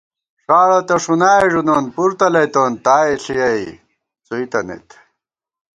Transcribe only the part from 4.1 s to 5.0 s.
څُوئی تنَئیت